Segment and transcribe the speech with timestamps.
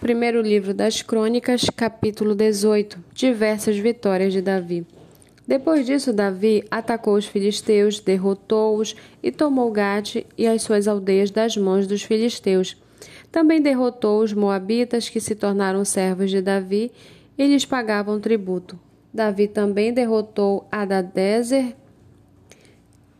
[0.00, 2.98] Primeiro livro das Crônicas, capítulo 18.
[3.12, 4.86] Diversas vitórias de Davi.
[5.46, 11.54] Depois disso, Davi atacou os filisteus, derrotou-os e tomou Gate e as suas aldeias das
[11.54, 12.78] mãos dos filisteus.
[13.30, 16.90] Também derrotou os moabitas que se tornaram servos de Davi
[17.36, 18.80] e lhes pagavam tributo.
[19.12, 21.76] Davi também derrotou Adadezer,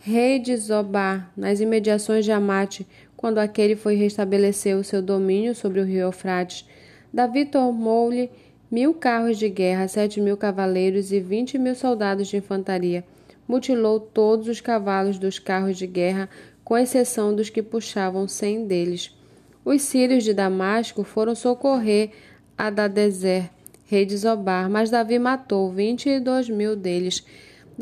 [0.00, 2.86] rei de Zobá, nas imediações de Amate,
[3.22, 6.68] quando aquele foi restabelecer o seu domínio sobre o rio Eufrates.
[7.14, 8.28] Davi tomou-lhe
[8.68, 13.04] mil carros de guerra, sete mil cavaleiros e vinte mil soldados de infantaria.
[13.46, 16.28] Mutilou todos os cavalos dos carros de guerra,
[16.64, 19.16] com exceção dos que puxavam cem deles.
[19.64, 22.10] Os sírios de Damasco foram socorrer
[22.58, 23.50] Adadezer,
[23.86, 27.24] rei de Zobar, mas Davi matou vinte e dois mil deles.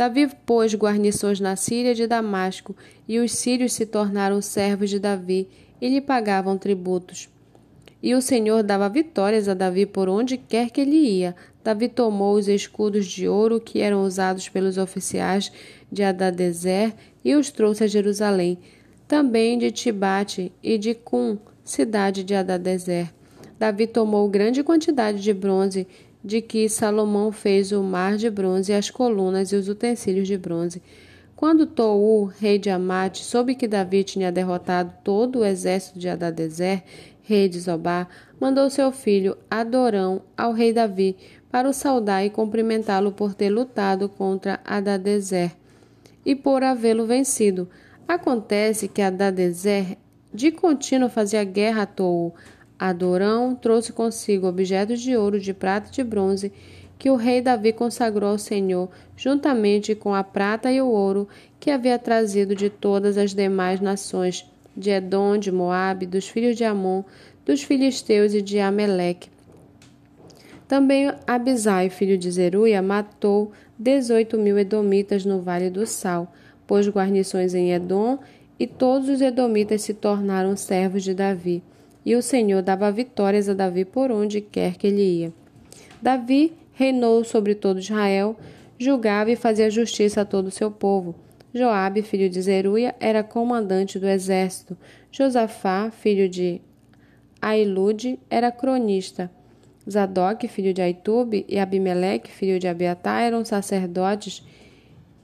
[0.00, 2.74] Davi pôs guarnições na Síria de Damasco,
[3.06, 5.46] e os sírios se tornaram servos de Davi
[5.78, 7.28] e lhe pagavam tributos.
[8.02, 11.36] E o Senhor dava vitórias a Davi por onde quer que ele ia.
[11.62, 15.52] Davi tomou os escudos de ouro que eram usados pelos oficiais
[15.92, 18.56] de Adadezer e os trouxe a Jerusalém,
[19.06, 23.12] também de Tibate e de Cum, cidade de Adadezer.
[23.58, 25.86] Davi tomou grande quantidade de bronze
[26.22, 30.82] de que Salomão fez o mar de bronze, as colunas e os utensílios de bronze.
[31.34, 36.82] Quando Tou, rei de Amate, soube que Davi tinha derrotado todo o exército de Adadezer,
[37.22, 38.06] rei de Zobá,
[38.38, 41.16] mandou seu filho Adorão ao rei Davi
[41.50, 45.52] para o saudar e cumprimentá-lo por ter lutado contra Adadezer
[46.26, 47.68] e por havê-lo vencido.
[48.06, 49.96] Acontece que Adadezer
[50.32, 52.34] de contínuo fazia guerra a Tou,
[52.80, 56.50] Adorão trouxe consigo objetos de ouro, de prata e de bronze
[56.98, 61.70] que o rei Davi consagrou ao Senhor, juntamente com a prata e o ouro que
[61.70, 67.02] havia trazido de todas as demais nações, de Edom, de Moabe, dos filhos de Amon,
[67.44, 69.28] dos filisteus e de Ameleque.
[70.66, 76.32] Também Abisai, filho de Zeruia, matou dezoito mil edomitas no Vale do Sal,
[76.66, 78.18] pôs guarnições em Edom,
[78.58, 81.62] e todos os edomitas se tornaram servos de Davi
[82.04, 85.32] e o Senhor dava vitórias a Davi por onde quer que ele ia.
[86.00, 88.36] Davi reinou sobre todo Israel,
[88.78, 91.14] julgava e fazia justiça a todo o seu povo.
[91.52, 94.76] Joabe, filho de Zeruia, era comandante do exército.
[95.10, 96.60] Josafá, filho de
[97.42, 99.30] Ailude, era cronista.
[99.88, 104.44] Zadok, filho de Aitube, e Abimeleque, filho de Abiatar, eram sacerdotes,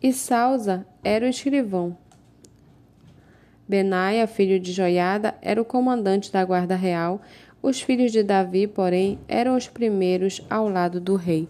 [0.03, 1.97] e Sausa era o escrivão.
[3.69, 7.21] Benaia, filho de Joiada, era o comandante da guarda real.
[7.63, 11.49] Os filhos de Davi, porém, eram os primeiros ao lado do rei.